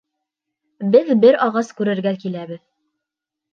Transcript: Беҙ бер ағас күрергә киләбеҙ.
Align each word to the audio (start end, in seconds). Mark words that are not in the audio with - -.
Беҙ 0.95 1.11
бер 1.27 1.37
ағас 1.47 1.71
күрергә 1.83 2.17
киләбеҙ. 2.25 2.67